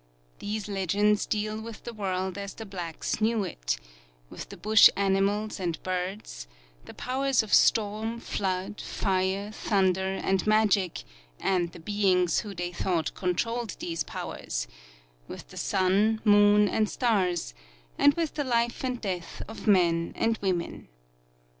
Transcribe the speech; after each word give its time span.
These 0.39 0.67
legends 0.67 1.27
deal 1.27 1.61
with 1.61 1.83
the 1.83 1.93
world 1.93 2.35
as 2.35 2.55
the 2.55 2.65
blacks 2.65 3.21
knew 3.21 3.43
it; 3.43 3.77
with 4.31 4.49
the 4.49 4.57
Bush 4.57 4.89
animals 4.95 5.59
and 5.59 5.77
birds; 5.83 6.47
the 6.85 6.95
powers 6.95 7.43
of 7.43 7.53
storm, 7.53 8.19
flood, 8.19 8.81
fire, 8.83 9.51
thunder, 9.51 10.07
and 10.13 10.47
magic, 10.47 11.03
and 11.39 11.71
the 11.71 11.79
beings 11.79 12.39
who 12.39 12.55
they 12.55 12.71
thought 12.71 13.13
controlled 13.13 13.75
these 13.77 14.01
powers; 14.03 14.67
with 15.27 15.49
the 15.49 15.57
sun, 15.57 16.19
moon 16.23 16.67
and 16.67 16.89
stars; 16.89 17.53
and 17.95 18.15
with 18.15 18.33
the 18.33 18.43
life 18.43 18.83
and 18.83 19.01
death 19.01 19.43
of 19.47 19.67
men 19.67 20.13
and 20.15 20.39
women. 20.41 20.87